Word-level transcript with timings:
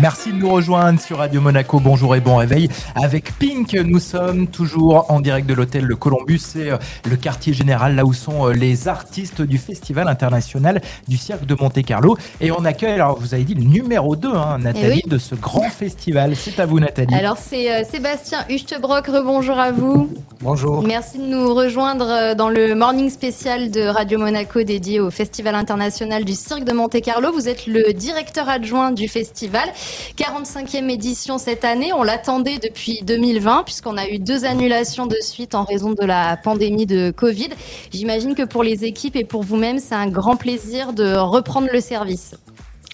Merci 0.00 0.32
de 0.32 0.36
nous 0.36 0.50
rejoindre 0.50 1.00
sur 1.00 1.18
Radio 1.18 1.40
Monaco. 1.40 1.80
Bonjour 1.80 2.14
et 2.14 2.20
bon 2.20 2.36
réveil. 2.36 2.68
Avec 2.94 3.36
Pink, 3.36 3.74
nous 3.74 3.98
sommes 3.98 4.46
toujours 4.46 5.10
en 5.10 5.18
direct 5.18 5.48
de 5.48 5.54
l'hôtel 5.54 5.84
Le 5.84 5.96
Columbus. 5.96 6.38
C'est 6.38 6.70
euh, 6.70 6.76
le 7.10 7.16
quartier 7.16 7.52
général, 7.52 7.96
là 7.96 8.04
où 8.04 8.12
sont 8.12 8.46
euh, 8.46 8.52
les 8.52 8.86
artistes 8.86 9.42
du 9.42 9.58
Festival 9.58 10.06
international 10.06 10.80
du 11.08 11.16
cirque 11.16 11.46
de 11.46 11.56
Monte-Carlo. 11.58 12.16
Et 12.40 12.52
on 12.52 12.64
accueille, 12.64 12.92
alors 12.92 13.18
vous 13.18 13.34
avez 13.34 13.42
dit 13.42 13.54
le 13.54 13.64
numéro 13.64 14.14
2, 14.14 14.28
hein, 14.28 14.58
Nathalie, 14.60 15.02
Eh 15.04 15.08
de 15.08 15.18
ce 15.18 15.34
grand 15.34 15.68
festival. 15.68 16.36
C'est 16.36 16.60
à 16.60 16.66
vous, 16.66 16.78
Nathalie. 16.78 17.14
Alors 17.14 17.36
c'est 17.36 17.68
euh, 17.72 17.82
Sébastien 17.82 18.44
Huchtebrock, 18.48 19.08
rebonjour 19.08 19.58
à 19.58 19.72
vous. 19.72 20.12
Bonjour. 20.40 20.84
Merci 20.84 21.18
de 21.18 21.24
nous 21.24 21.52
rejoindre 21.52 22.36
dans 22.36 22.50
le 22.50 22.76
morning 22.76 23.10
spécial 23.10 23.72
de 23.72 23.80
Radio 23.80 24.20
Monaco 24.20 24.62
dédié 24.62 25.00
au 25.00 25.10
Festival 25.10 25.56
international 25.56 26.24
du 26.24 26.34
cirque 26.34 26.62
de 26.62 26.72
Monte-Carlo. 26.72 27.32
Vous 27.32 27.48
êtes 27.48 27.66
le 27.66 27.92
directeur 27.92 28.48
adjoint 28.48 28.92
du 28.92 29.08
festival. 29.08 29.68
45e 30.16 30.90
édition 30.90 31.38
cette 31.38 31.64
année, 31.64 31.92
on 31.92 32.02
l'attendait 32.02 32.58
depuis 32.58 33.00
2020 33.02 33.64
puisqu'on 33.64 33.96
a 33.96 34.08
eu 34.08 34.18
deux 34.18 34.44
annulations 34.44 35.06
de 35.06 35.16
suite 35.20 35.54
en 35.54 35.64
raison 35.64 35.92
de 35.92 36.04
la 36.04 36.36
pandémie 36.36 36.86
de 36.86 37.10
Covid. 37.10 37.50
J'imagine 37.92 38.34
que 38.34 38.44
pour 38.44 38.62
les 38.62 38.84
équipes 38.84 39.16
et 39.16 39.24
pour 39.24 39.42
vous-même, 39.42 39.78
c'est 39.78 39.94
un 39.94 40.08
grand 40.08 40.36
plaisir 40.36 40.92
de 40.92 41.16
reprendre 41.16 41.68
le 41.72 41.80
service. 41.80 42.34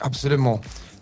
Absolument. 0.00 0.60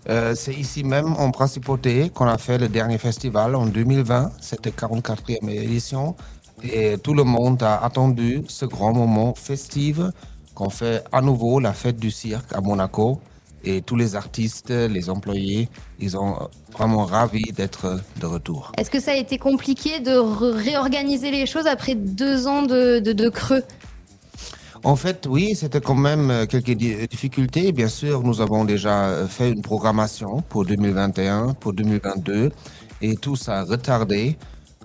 Euh, 0.09 0.34
c'est 0.34 0.55
ici 0.55 0.83
même 0.83 1.14
en 1.16 1.30
Principauté 1.30 2.11
qu'on 2.11 2.27
a 2.27 2.38
fait 2.38 2.59
le 2.59 2.69
dernier 2.69 2.98
festival 2.98 3.55
en 3.55 3.66
2020. 3.66 4.33
C'était 4.41 4.70
44e 4.70 5.48
édition. 5.48 6.16
Et 6.62 6.97
tout 6.98 7.14
le 7.14 7.24
monde 7.24 7.62
a 7.62 7.83
attendu 7.83 8.42
ce 8.48 8.64
grand 8.64 8.92
moment 8.92 9.34
festif 9.34 9.98
qu'on 10.55 10.70
fait 10.70 11.02
à 11.12 11.20
nouveau 11.20 11.61
la 11.61 11.72
fête 11.72 11.97
du 11.97 12.11
cirque 12.11 12.52
à 12.52 12.61
Monaco. 12.61 13.20
Et 13.64 13.80
tous 13.82 13.96
les 13.96 14.16
artistes, 14.16 14.70
les 14.70 15.08
employés, 15.08 15.68
ils 16.00 16.10
sont 16.10 16.48
vraiment 16.72 17.04
ravis 17.04 17.52
d'être 17.52 18.00
de 18.20 18.26
retour. 18.26 18.72
Est-ce 18.76 18.90
que 18.90 19.00
ça 19.00 19.12
a 19.12 19.16
été 19.16 19.38
compliqué 19.38 20.00
de 20.00 20.16
réorganiser 20.16 21.30
les 21.30 21.46
choses 21.46 21.66
après 21.66 21.94
deux 21.94 22.46
ans 22.46 22.62
de, 22.62 22.98
de- 22.98 23.12
de 23.12 23.28
creux? 23.28 23.62
En 24.84 24.96
fait, 24.96 25.27
oui, 25.30 25.54
c'était 25.54 25.80
quand 25.80 25.94
même 25.94 26.30
euh, 26.32 26.46
quelques 26.46 26.72
di- 26.72 27.06
difficultés. 27.06 27.70
Bien 27.70 27.86
sûr, 27.86 28.24
nous 28.24 28.41
avons 28.41 28.64
déjà 28.64 29.04
euh, 29.04 29.28
fait 29.28 29.50
une 29.50 29.62
programmation 29.62 30.42
pour 30.48 30.64
2021, 30.64 31.54
pour 31.54 31.72
2022, 31.72 32.50
et 33.00 33.14
tout 33.14 33.36
ça 33.36 33.60
a 33.60 33.64
retardé. 33.64 34.36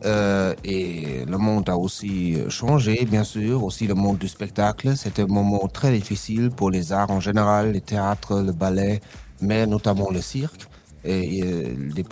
Euh, 0.06 0.53
et 0.64 1.26
le 1.26 1.38
monde 1.38 1.70
a 1.70 1.78
aussi 1.78 2.38
changé, 2.50 3.06
bien 3.06 3.23
sûr, 3.23 3.64
aussi 3.64 3.88
le 3.88 3.95
monde 3.95 4.17
du 4.17 4.28
spectacle. 4.28 4.95
C'était 4.95 5.23
un 5.23 5.28
moment 5.28 5.67
très 5.67 5.92
difficile 5.92 6.50
pour 6.52 6.70
les 6.70 6.92
arts 6.94 7.12
en 7.12 7.20
général, 7.20 7.72
les 7.72 7.81
théâtres, 7.81 8.42
le 8.42 8.52
ballet, 8.52 9.02
mais 9.42 9.66
notamment 9.66 10.09
le 10.12 10.22
cirque. 10.22 10.68
Les 11.03 12.03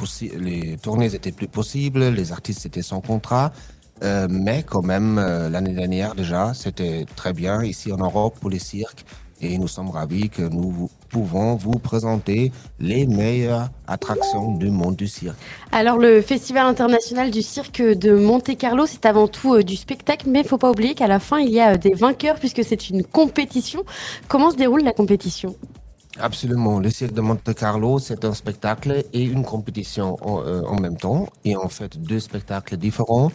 tournées 0.81 1.13
étaient 1.13 1.31
plus 1.31 1.47
possibles, 1.47 2.05
les 2.09 2.31
artistes 2.31 2.65
étaient 2.65 2.81
sans 2.81 3.01
contrat. 3.01 3.51
Euh, 4.03 4.27
mais 4.29 4.63
quand 4.63 4.81
même, 4.81 5.17
euh, 5.17 5.49
l'année 5.49 5.73
dernière 5.73 6.15
déjà, 6.15 6.53
c'était 6.53 7.05
très 7.15 7.31
bien 7.33 7.63
ici 7.63 7.91
en 7.93 7.97
Europe 7.97 8.37
pour 8.39 8.49
les 8.49 8.59
cirques. 8.59 9.05
Et 9.41 9.57
nous 9.57 9.67
sommes 9.67 9.89
ravis 9.89 10.29
que 10.29 10.41
nous 10.41 10.89
pouvons 11.09 11.55
vous 11.55 11.77
présenter 11.79 12.51
les 12.79 13.05
meilleures 13.05 13.69
attractions 13.85 14.53
du 14.53 14.69
monde 14.69 14.95
du 14.95 15.07
cirque. 15.07 15.37
Alors 15.71 15.97
le 15.97 16.21
Festival 16.21 16.65
international 16.65 17.31
du 17.31 17.41
cirque 17.41 17.81
de 17.81 18.15
Monte-Carlo, 18.15 18.85
c'est 18.85 19.05
avant 19.05 19.27
tout 19.27 19.55
euh, 19.55 19.63
du 19.63 19.75
spectacle, 19.75 20.29
mais 20.29 20.41
il 20.41 20.47
faut 20.47 20.57
pas 20.57 20.71
oublier 20.71 20.95
qu'à 20.95 21.07
la 21.07 21.19
fin, 21.19 21.39
il 21.39 21.51
y 21.51 21.59
a 21.59 21.73
euh, 21.73 21.77
des 21.77 21.93
vainqueurs 21.93 22.35
puisque 22.35 22.63
c'est 22.63 22.89
une 22.89 23.03
compétition. 23.03 23.83
Comment 24.27 24.51
se 24.51 24.55
déroule 24.55 24.83
la 24.83 24.93
compétition? 24.93 25.55
Absolument. 26.17 26.79
Le 26.79 26.89
cirque 26.89 27.13
de 27.13 27.19
Monte 27.19 27.53
Carlo, 27.53 27.99
c'est 27.99 28.23
un 28.23 28.33
spectacle 28.33 29.03
et 29.11 29.21
une 29.21 29.43
compétition 29.43 30.15
en, 30.21 30.41
euh, 30.43 30.61
en 30.61 30.79
même 30.79 30.95
temps. 30.95 31.27
Et 31.43 31.57
en 31.57 31.67
fait, 31.67 31.99
deux 31.99 32.21
spectacles 32.21 32.77
différents. 32.77 33.31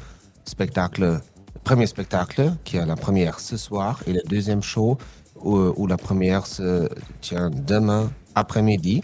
Spectacle, 0.47 1.03
le 1.03 1.21
premier 1.63 1.87
spectacle, 1.87 2.55
qui 2.65 2.79
est 2.79 2.87
la 2.87 2.97
première 2.97 3.39
ce 3.39 3.59
soir, 3.59 4.03
et 4.07 4.15
le 4.15 4.23
deuxième 4.27 4.63
show, 4.63 4.97
où, 5.43 5.87
la 5.87 5.97
première 5.97 6.47
se 6.47 6.89
tient 7.21 7.51
demain 7.51 8.11
après-midi. 8.35 9.03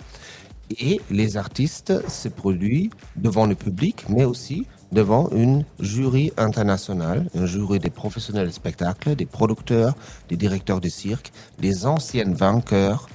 Et 0.81 1.01
les 1.11 1.37
artistes 1.37 2.09
se 2.09 2.29
produisent 2.29 2.91
devant 3.15 3.47
le 3.47 3.55
public, 3.55 4.05
mais 4.09 4.25
aussi 4.25 4.67
devant 4.91 5.29
une 5.31 5.65
jury 5.81 6.33
internationale, 6.37 7.29
un 7.35 7.47
jury 7.47 7.79
des 7.79 7.91
professionnels 7.91 8.47
de 8.47 8.53
spectacle, 8.53 9.15
des 9.15 9.27
producteurs, 9.27 9.95
des 10.29 10.37
directeurs 10.37 10.81
de 10.81 10.89
cirque, 10.89 11.33
des 11.59 11.87
anciennes 11.87 12.35
vainqueurs 12.35 13.09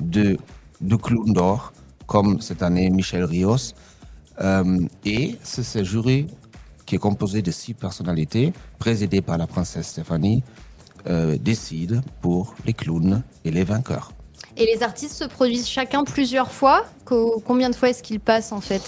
de, 0.00 0.38
de 0.80 0.96
Clown 0.96 1.32
d'Or, 1.32 1.72
comme 2.06 2.40
cette 2.40 2.62
année 2.62 2.90
Michel 2.90 3.24
Rios. 3.24 3.74
Euh, 4.40 4.80
et 5.04 5.36
c'est 5.42 5.62
ce 5.62 5.84
jury 5.84 6.26
qui 6.86 6.96
est 6.96 6.98
composé 6.98 7.40
de 7.40 7.50
six 7.50 7.74
personnalités, 7.74 8.52
présidé 8.78 9.20
par 9.22 9.38
la 9.38 9.46
princesse 9.46 9.88
Stéphanie, 9.88 10.42
euh, 11.08 11.36
décide 11.40 12.02
pour 12.20 12.54
les 12.66 12.72
clowns 12.72 13.22
et 13.44 13.50
les 13.50 13.64
vainqueurs. 13.64 14.12
Et 14.56 14.66
les 14.66 14.82
artistes 14.82 15.14
se 15.16 15.24
produisent 15.24 15.68
chacun 15.68 16.04
plusieurs 16.04 16.50
fois 16.52 16.84
Co- 17.04 17.42
Combien 17.44 17.70
de 17.70 17.74
fois 17.74 17.90
est-ce 17.90 18.02
qu'ils 18.02 18.20
passent 18.20 18.52
en 18.52 18.60
fait? 18.60 18.82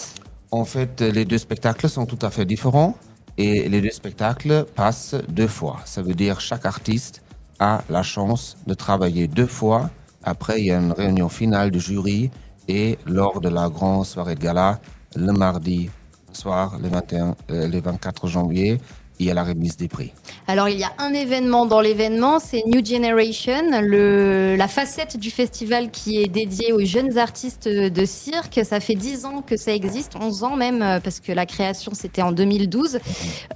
En 0.53 0.65
fait, 0.65 1.01
les 1.01 1.25
deux 1.25 1.39
spectacles 1.39 1.89
sont 1.89 2.07
tout 2.07 2.19
à 2.23 2.31
fait 2.31 2.45
différents 2.45 2.97
et 3.37 3.69
les 3.69 3.81
deux 3.81 3.91
spectacles 3.91 4.65
passent 4.75 5.17
deux 5.29 5.49
fois. 5.49 5.81
Ça 5.85 6.03
veut 6.03 6.15
dire 6.15 6.41
chaque 6.41 6.65
artiste 6.67 7.23
a 7.59 7.83
la 7.91 8.03
chance 8.03 8.57
de 8.67 8.75
travailler 8.75 9.27
deux 9.29 9.47
fois. 9.47 9.91
Après, 10.23 10.61
il 10.61 10.67
y 10.67 10.71
a 10.73 10.79
une 10.79 10.93
réunion 10.93 11.29
finale 11.29 11.71
du 11.71 11.81
jury 11.81 12.31
et 12.69 12.99
lors 13.07 13.41
de 13.41 13.49
la 13.49 13.69
grande 13.69 14.07
soirée 14.07 14.35
de 14.37 14.41
gala, 14.41 14.81
le 15.17 15.33
mardi 15.33 15.91
soir, 16.33 16.79
le, 16.81 16.89
21, 16.89 17.35
euh, 17.51 17.67
le 17.69 17.81
24 17.81 18.27
janvier, 18.29 18.81
il 19.19 19.27
y 19.27 19.31
a 19.31 19.35
la 19.35 19.45
remise 19.45 19.77
des 19.77 19.89
prix. 19.89 20.13
Alors 20.49 20.69
il 20.69 20.79
y 20.79 20.85
a 20.85 20.93
un 20.99 21.13
événement 21.13 21.67
dans 21.67 21.81
l'événement, 21.81 22.39
c'est 22.39 22.63
New 22.67 22.85
Generation, 22.85 23.69
la 23.83 24.69
facette 24.69 25.17
du 25.17 25.33
festival 25.33 25.91
qui 25.91 26.23
est 26.23 26.29
dédiée 26.29 26.73
aux 26.73 26.85
jeunes 26.85 27.19
artistes 27.19 27.69
de 27.69 28.05
cirque. 28.05 28.61
Ça 28.63 28.79
fait 28.79 28.95
10 28.95 29.25
ans 29.25 29.43
que 29.45 29.57
ça 29.57 29.73
existe, 29.73 30.13
11 30.15 30.45
ans 30.45 30.57
même, 30.57 30.83
euh, 30.83 31.01
parce 31.01 31.19
que 31.19 31.33
la 31.33 31.47
création 31.47 31.95
c'était 31.95 32.23
en 32.23 32.31
2012. 32.31 33.01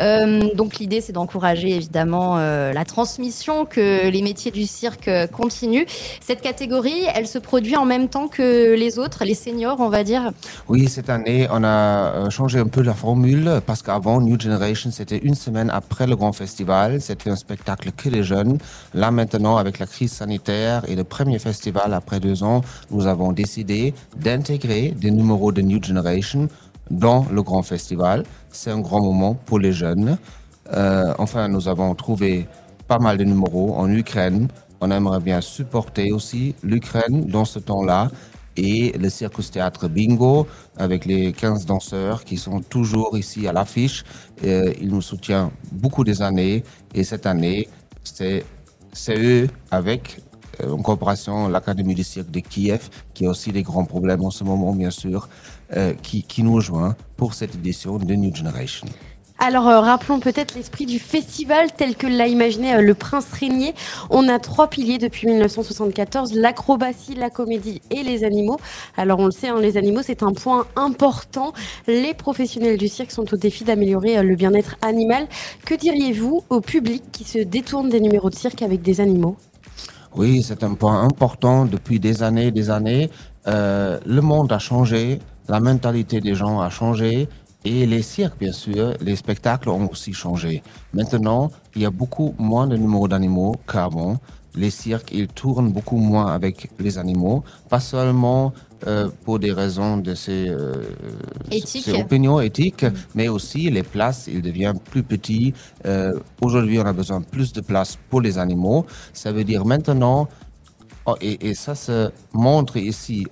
Euh, 0.00 0.52
donc 0.56 0.78
l'idée 0.80 1.00
c'est 1.00 1.12
d'encourager 1.12 1.76
évidemment 1.76 2.38
euh, 2.38 2.72
la 2.72 2.84
transmission, 2.84 3.66
que 3.66 4.08
les 4.08 4.22
métiers 4.22 4.50
du 4.50 4.66
cirque 4.66 5.08
continuent. 5.32 5.86
Cette 6.20 6.40
catégorie, 6.40 7.04
elle 7.14 7.28
se 7.28 7.38
produit 7.38 7.76
en 7.76 7.84
même 7.84 8.08
temps 8.08 8.26
que 8.26 8.74
les 8.74 8.98
autres, 8.98 9.24
les 9.24 9.34
seniors 9.34 9.78
on 9.78 9.90
va 9.90 10.02
dire. 10.02 10.32
Oui, 10.66 10.88
cette 10.88 11.08
année, 11.08 11.46
on 11.52 11.62
a 11.62 12.28
changé 12.30 12.58
un 12.58 12.66
peu 12.66 12.82
la 12.82 12.94
formule 12.94 13.60
parce 13.64 13.82
qu'avant, 13.82 14.20
New 14.20 14.40
Generation, 14.40 14.90
c'était 14.90 15.18
une 15.18 15.36
semaine 15.36 15.70
après 15.70 16.08
le 16.08 16.16
grand 16.16 16.32
festival. 16.32 16.79
C'était 17.00 17.30
un 17.30 17.36
spectacle 17.36 17.90
que 17.92 18.08
des 18.08 18.22
jeunes. 18.22 18.58
Là, 18.94 19.10
maintenant, 19.10 19.56
avec 19.56 19.78
la 19.78 19.86
crise 19.86 20.12
sanitaire 20.12 20.82
et 20.88 20.96
le 20.96 21.04
premier 21.04 21.38
festival 21.38 21.92
après 21.92 22.20
deux 22.20 22.42
ans, 22.42 22.62
nous 22.90 23.06
avons 23.06 23.32
décidé 23.32 23.94
d'intégrer 24.16 24.94
des 24.96 25.10
numéros 25.10 25.52
de 25.52 25.60
New 25.62 25.82
Generation 25.82 26.48
dans 26.90 27.26
le 27.30 27.42
grand 27.42 27.62
festival. 27.62 28.24
C'est 28.50 28.70
un 28.70 28.80
grand 28.80 29.02
moment 29.02 29.34
pour 29.34 29.58
les 29.58 29.72
jeunes. 29.72 30.18
Euh, 30.72 31.12
enfin, 31.18 31.48
nous 31.48 31.68
avons 31.68 31.94
trouvé 31.94 32.46
pas 32.88 32.98
mal 32.98 33.18
de 33.18 33.24
numéros 33.24 33.74
en 33.76 33.90
Ukraine. 33.90 34.48
On 34.80 34.90
aimerait 34.90 35.20
bien 35.20 35.40
supporter 35.40 36.10
aussi 36.12 36.54
l'Ukraine 36.62 37.26
dans 37.26 37.44
ce 37.44 37.58
temps-là 37.58 38.10
et 38.56 38.92
le 38.98 39.08
Circus 39.08 39.50
Théâtre 39.50 39.88
Bingo 39.88 40.46
avec 40.76 41.04
les 41.04 41.32
15 41.32 41.66
danseurs 41.66 42.24
qui 42.24 42.36
sont 42.36 42.60
toujours 42.60 43.16
ici 43.16 43.46
à 43.46 43.52
l'affiche. 43.52 44.04
Euh, 44.44 44.72
ils 44.80 44.88
nous 44.88 45.02
soutiennent 45.02 45.50
beaucoup 45.72 46.04
des 46.04 46.22
années 46.22 46.64
et 46.94 47.04
cette 47.04 47.26
année, 47.26 47.68
c'est 48.02 48.44
eux 49.10 49.48
avec 49.70 50.20
euh, 50.62 50.72
en 50.72 50.82
coopération 50.82 51.48
l'Académie 51.48 51.94
du 51.94 52.04
cirque 52.04 52.30
de 52.30 52.40
Kiev 52.40 52.88
qui 53.14 53.26
a 53.26 53.30
aussi 53.30 53.52
des 53.52 53.62
grands 53.62 53.84
problèmes 53.84 54.24
en 54.24 54.30
ce 54.30 54.44
moment 54.44 54.74
bien 54.74 54.90
sûr 54.90 55.28
euh, 55.76 55.94
qui, 56.02 56.22
qui 56.22 56.42
nous 56.42 56.54
rejoint 56.54 56.96
pour 57.16 57.34
cette 57.34 57.54
édition 57.54 57.98
de 57.98 58.14
New 58.14 58.34
Generation. 58.34 58.86
Alors 59.42 59.66
euh, 59.68 59.80
rappelons 59.80 60.20
peut-être 60.20 60.54
l'esprit 60.54 60.84
du 60.84 60.98
festival 60.98 61.72
tel 61.74 61.96
que 61.96 62.06
l'a 62.06 62.26
imaginé 62.26 62.74
euh, 62.74 62.82
le 62.82 62.92
prince 62.92 63.24
Régnier. 63.32 63.74
On 64.10 64.28
a 64.28 64.38
trois 64.38 64.68
piliers 64.68 64.98
depuis 64.98 65.26
1974, 65.28 66.34
l'acrobatie, 66.34 67.14
la 67.14 67.30
comédie 67.30 67.80
et 67.90 68.02
les 68.02 68.24
animaux. 68.24 68.58
Alors 68.98 69.18
on 69.18 69.24
le 69.24 69.30
sait, 69.30 69.48
hein, 69.48 69.58
les 69.58 69.78
animaux 69.78 70.02
c'est 70.04 70.22
un 70.22 70.34
point 70.34 70.66
important. 70.76 71.54
Les 71.86 72.12
professionnels 72.12 72.76
du 72.76 72.86
cirque 72.86 73.12
sont 73.12 73.32
au 73.32 73.38
défi 73.38 73.64
d'améliorer 73.64 74.18
euh, 74.18 74.22
le 74.22 74.36
bien-être 74.36 74.76
animal. 74.82 75.26
Que 75.64 75.74
diriez-vous 75.74 76.44
au 76.50 76.60
public 76.60 77.02
qui 77.10 77.24
se 77.24 77.38
détourne 77.38 77.88
des 77.88 78.00
numéros 78.00 78.28
de 78.28 78.34
cirque 78.34 78.60
avec 78.60 78.82
des 78.82 79.00
animaux? 79.00 79.36
Oui, 80.14 80.42
c'est 80.42 80.62
un 80.64 80.74
point 80.74 81.02
important 81.02 81.64
depuis 81.64 81.98
des 81.98 82.22
années 82.22 82.48
et 82.48 82.50
des 82.50 82.68
années. 82.68 83.08
Le 83.46 84.20
monde 84.20 84.52
a 84.52 84.58
changé, 84.58 85.20
la 85.48 85.60
mentalité 85.60 86.20
des 86.20 86.34
gens 86.34 86.60
a 86.60 86.68
changé 86.68 87.28
et 87.64 87.84
les 87.86 88.02
cirques, 88.02 88.38
bien 88.38 88.52
sûr, 88.52 88.94
les 89.00 89.16
spectacles 89.16 89.68
ont 89.68 89.88
aussi 89.90 90.12
changé. 90.14 90.62
Maintenant, 90.94 91.50
il 91.74 91.82
y 91.82 91.84
a 91.84 91.90
beaucoup 91.90 92.34
moins 92.38 92.66
de 92.66 92.76
numéros 92.76 93.06
d'animaux 93.06 93.54
qu'avant. 93.70 94.18
Les 94.54 94.70
cirques, 94.70 95.10
ils 95.12 95.28
tournent 95.28 95.70
beaucoup 95.70 95.98
moins 95.98 96.26
avec 96.32 96.70
les 96.78 96.98
animaux, 96.98 97.44
pas 97.68 97.78
seulement 97.78 98.52
euh, 98.86 99.08
pour 99.24 99.38
des 99.38 99.52
raisons 99.52 99.98
de 99.98 100.14
ses, 100.14 100.48
euh, 100.48 100.72
Éthiques. 101.50 101.84
ses 101.84 102.00
opinions 102.00 102.40
éthiques, 102.40 102.86
mais 103.14 103.28
aussi 103.28 103.70
les 103.70 103.82
places, 103.84 104.26
il 104.26 104.42
devient 104.42 104.72
plus 104.90 105.02
petit. 105.02 105.52
Euh, 105.86 106.18
Aujourd'hui, 106.40 106.80
on 106.80 106.86
a 106.86 106.92
besoin 106.92 107.20
de 107.20 107.26
plus 107.26 107.52
de 107.52 107.60
place 107.60 107.96
pour 108.08 108.22
les 108.22 108.38
animaux. 108.38 108.86
Ça 109.12 109.30
veut 109.32 109.44
dire 109.44 109.64
maintenant, 109.64 110.28
oh, 111.06 111.14
et, 111.20 111.50
et 111.50 111.54
ça 111.54 111.74
se 111.74 112.10
montre 112.32 112.76
ici, 112.78 113.26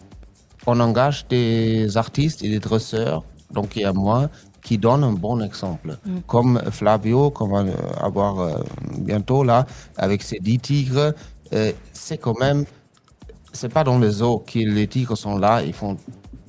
on 0.67 0.79
engage 0.79 1.27
des 1.29 1.97
artistes 1.97 2.45
et 2.45 2.49
des 2.49 2.61
dresseurs, 2.61 3.25
donc 3.51 3.77
il 3.77 3.83
y 3.83 3.85
a 3.85 3.93
moi, 3.93 4.29
qui 4.63 4.79
donnent 4.79 5.05
un 5.05 5.13
bon 5.13 5.41
exemple. 5.41 5.97
Comme 6.27 6.61
Flavio, 6.71 7.31
qu'on 7.31 7.49
va 7.49 7.61
euh, 7.61 7.73
avoir 8.01 8.41
euh, 8.41 8.59
bientôt 8.99 9.45
là, 9.45 9.67
avec 9.97 10.23
ses 10.23 10.39
10 10.41 10.59
tigres, 10.59 11.15
euh, 11.53 11.73
c'est 11.93 12.19
quand 12.19 12.39
même, 12.39 12.65
c'est 13.53 13.73
pas 13.73 13.85
dans 13.85 13.99
les 13.99 14.11
zoo 14.11 14.45
que 14.47 14.59
les 14.59 14.87
tigres 14.87 15.17
sont 15.17 15.39
là, 15.39 15.63
ils 15.63 15.73
font 15.73 15.97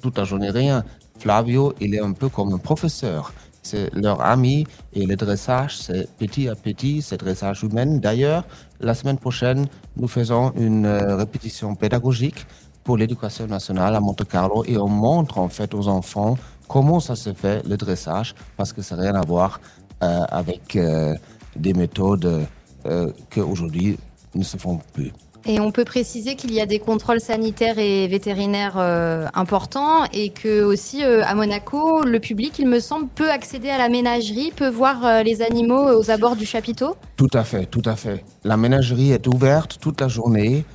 toute 0.02 0.18
la 0.18 0.24
journée 0.24 0.50
rien. 0.50 0.84
Flavio, 1.20 1.74
il 1.80 1.96
est 1.96 2.02
un 2.02 2.14
peu 2.14 2.30
comme 2.30 2.54
un 2.54 2.58
professeur. 2.58 3.34
C'est 3.62 3.94
leur 3.94 4.22
ami 4.22 4.66
et 4.94 5.06
le 5.06 5.16
dressage, 5.16 5.78
c'est 5.78 6.10
petit 6.18 6.48
à 6.48 6.56
petit, 6.56 7.02
c'est 7.02 7.18
dressage 7.18 7.64
humain. 7.64 7.98
D'ailleurs, 7.98 8.46
la 8.80 8.94
semaine 8.94 9.18
prochaine, 9.18 9.68
nous 9.98 10.08
faisons 10.08 10.54
une 10.56 10.86
euh, 10.86 11.18
répétition 11.18 11.76
pédagogique 11.76 12.46
pour 12.84 12.98
l'éducation 12.98 13.48
nationale 13.48 13.96
à 13.96 14.00
Monte 14.00 14.26
Carlo 14.28 14.64
et 14.66 14.78
on 14.78 14.88
montre 14.88 15.38
en 15.38 15.50
fait 15.50 15.74
aux 15.74 15.88
enfants 15.90 16.38
comment 16.70 17.02
ça 17.02 17.16
se 17.18 17.34
fait 17.34 17.68
le 17.68 17.76
dressage? 17.76 18.34
Parce 18.56 18.72
que 18.72 18.82
ça 18.82 18.96
n'a 18.96 19.02
rien 19.02 19.16
à 19.16 19.26
voir 19.26 19.60
euh, 20.02 20.22
avec 20.30 20.78
euh, 20.78 21.16
des 21.58 21.74
méthodes 21.74 22.46
euh, 22.86 23.12
qu'aujourd'hui 23.30 23.98
ne 24.36 24.44
se 24.44 24.56
font 24.56 24.80
plus. 24.94 25.12
Et 25.46 25.60
on 25.62 25.72
peut 25.72 25.86
préciser 25.86 26.36
qu'il 26.36 26.54
y 26.54 26.60
a 26.60 26.66
des 26.66 26.80
contrôles 26.80 27.22
sanitaires 27.22 27.80
et 27.80 28.08
vétérinaires 28.08 28.78
euh, 28.78 29.26
importants 29.34 30.04
et 30.12 30.30
que 30.30 30.64
aussi 30.64 31.04
euh, 31.04 31.24
à 31.26 31.34
Monaco, 31.34 32.04
le 32.04 32.20
public, 32.20 32.60
il 32.60 32.68
me 32.68 32.80
semble, 32.80 33.08
peut 33.08 33.32
accéder 33.32 33.70
à 33.70 33.78
la 33.78 33.88
ménagerie, 33.88 34.52
peut 34.54 34.70
voir 34.70 35.06
euh, 35.06 35.24
les 35.24 35.42
animaux 35.42 35.98
aux 35.98 36.12
abords 36.12 36.36
du 36.36 36.46
chapiteau? 36.46 36.98
Tout 37.16 37.34
à 37.34 37.44
fait, 37.46 37.66
tout 37.66 37.82
à 37.86 37.96
fait. 37.96 38.26
La 38.44 38.58
ménagerie 38.58 39.12
est 39.12 39.28
ouverte 39.28 39.78
toute 39.80 40.02
la 40.02 40.08
journée. 40.08 40.66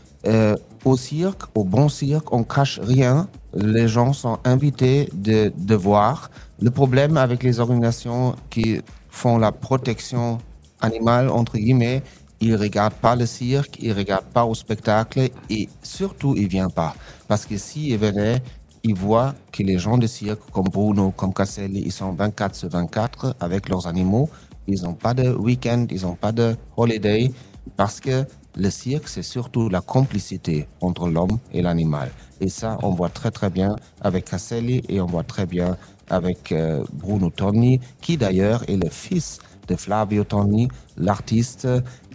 Au 0.87 0.97
cirque, 0.97 1.43
au 1.55 1.65
bon 1.65 1.91
cirque, 1.91 2.33
on 2.33 2.45
cache 2.45 2.81
rien. 2.83 3.29
Les 3.57 3.89
gens 3.89 4.13
sont 4.13 4.39
invités 4.45 5.09
de, 5.13 5.53
de 5.57 5.75
voir. 5.75 6.31
Le 6.61 6.71
problème 6.71 7.17
avec 7.17 7.43
les 7.43 7.61
organisations 7.61 8.35
qui 8.51 8.81
font 9.11 9.39
la 9.39 9.53
protection 9.53 10.39
animale, 10.81 11.29
entre 11.31 11.57
guillemets, 11.57 12.03
ils 12.41 12.57
regardent 12.57 12.95
pas 12.95 13.17
le 13.17 13.27
cirque, 13.27 13.79
ils 13.81 13.93
regardent 13.93 14.33
pas 14.33 14.45
au 14.45 14.55
spectacle 14.55 15.31
et 15.49 15.69
surtout 15.83 16.35
ils 16.37 16.49
viennent 16.49 16.71
pas. 16.71 16.95
Parce 17.29 17.47
que 17.47 17.57
s'ils 17.57 17.97
venaient, 17.97 18.43
ils 18.83 18.95
voient 18.95 19.35
que 19.51 19.63
les 19.63 19.79
gens 19.79 19.97
de 19.97 20.07
cirque 20.07 20.51
comme 20.53 20.69
Bruno, 20.69 21.11
comme 21.13 21.33
Casselli, 21.33 21.83
ils 21.87 21.93
sont 21.93 22.13
24 22.13 22.55
sur 22.55 22.69
24 22.69 23.37
avec 23.41 23.69
leurs 23.69 23.87
animaux. 23.87 24.29
Ils 24.67 24.83
n'ont 24.83 24.95
pas 24.95 25.15
de 25.15 25.31
week-end, 25.33 25.87
ils 25.91 26.03
n'ont 26.03 26.17
pas 26.17 26.33
de 26.33 26.55
holiday 26.77 27.33
parce 27.77 27.99
que 27.99 28.25
le 28.57 28.71
cirque, 28.71 29.09
c'est 29.09 29.23
surtout 29.23 29.69
la 29.69 29.81
complicité 29.81 30.69
entre 30.81 31.09
l'homme 31.09 31.39
et 31.53 31.63
l'animal. 31.63 32.11
Et 32.41 32.49
ça, 32.49 32.79
on 32.83 32.91
voit 32.91 33.09
très 33.09 33.31
très 33.31 33.51
bien 33.51 33.77
avec 34.01 34.27
Casselli 34.27 34.83
et 34.89 35.01
on 35.01 35.07
voit 35.07 35.25
très 35.25 35.47
bien 35.47 35.77
avec 36.09 36.53
euh, 36.53 36.85
Bruno 36.93 37.31
Tonni, 37.31 37.81
qui 38.01 38.17
d'ailleurs 38.17 38.63
est 38.69 38.77
le 38.77 38.91
fils 38.91 39.39
de 39.69 39.77
Flavio 39.77 40.25
Tonni, 40.25 40.69
l'artiste 40.97 41.67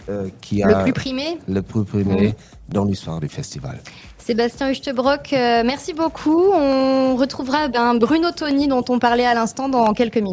euh, 0.09 0.30
qui 0.41 0.63
a 0.63 0.80
Le 0.80 0.83
plus 0.83 0.94
primé. 0.94 1.38
le 1.47 1.62
plus 1.62 1.83
primé 1.83 2.36
dans 2.69 2.85
l'histoire 2.85 3.19
du 3.19 3.27
festival. 3.27 3.80
Sébastien 4.18 4.69
Huchtebrock, 4.69 5.33
euh, 5.33 5.63
merci 5.65 5.94
beaucoup. 5.94 6.51
On 6.53 7.15
retrouvera 7.15 7.68
ben, 7.68 7.95
Bruno 7.95 8.30
Tony 8.30 8.68
dont 8.68 8.85
on 8.89 9.00
parlait 9.00 9.25
à 9.25 9.33
l'instant 9.33 9.69
dans 9.69 9.92
quelques 9.94 10.18
minutes. 10.18 10.27